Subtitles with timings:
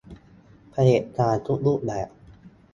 [0.71, 2.09] เผด็จการทุกรูปแบบ